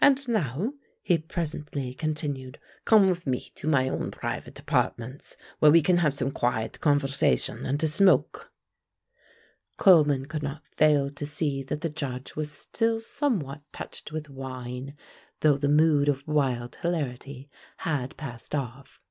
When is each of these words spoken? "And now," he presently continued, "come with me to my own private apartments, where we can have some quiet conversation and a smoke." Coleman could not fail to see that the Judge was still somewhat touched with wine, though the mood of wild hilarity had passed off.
"And 0.00 0.26
now," 0.28 0.72
he 1.02 1.18
presently 1.18 1.92
continued, 1.92 2.58
"come 2.86 3.10
with 3.10 3.26
me 3.26 3.52
to 3.56 3.68
my 3.68 3.86
own 3.86 4.10
private 4.10 4.58
apartments, 4.58 5.36
where 5.58 5.70
we 5.70 5.82
can 5.82 5.98
have 5.98 6.16
some 6.16 6.30
quiet 6.30 6.80
conversation 6.80 7.66
and 7.66 7.82
a 7.82 7.86
smoke." 7.86 8.50
Coleman 9.76 10.24
could 10.24 10.42
not 10.42 10.64
fail 10.66 11.10
to 11.10 11.26
see 11.26 11.62
that 11.64 11.82
the 11.82 11.90
Judge 11.90 12.34
was 12.34 12.50
still 12.50 12.98
somewhat 12.98 13.60
touched 13.72 14.10
with 14.10 14.30
wine, 14.30 14.96
though 15.40 15.58
the 15.58 15.68
mood 15.68 16.08
of 16.08 16.26
wild 16.26 16.76
hilarity 16.76 17.50
had 17.80 18.16
passed 18.16 18.54
off. 18.54 19.02